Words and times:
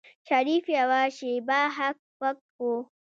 شريف 0.27 0.65
يوه 0.77 1.01
شېبه 1.17 1.59
هک 1.77 1.97
پک 2.19 2.37
و. 2.59 2.63